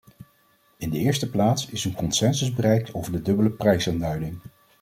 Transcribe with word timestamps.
In 0.77 0.89
de 0.89 0.97
eerste 0.97 1.29
plaats 1.29 1.67
is 1.69 1.85
een 1.85 1.95
consensus 1.95 2.53
bereikt 2.53 2.93
over 2.93 3.11
de 3.11 3.21
dubbele 3.21 3.49
prijsaanduiding. 3.51 4.39